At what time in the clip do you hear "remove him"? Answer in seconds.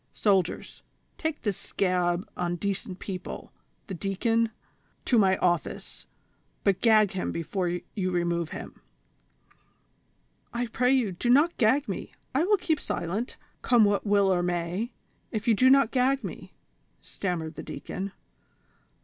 8.09-8.81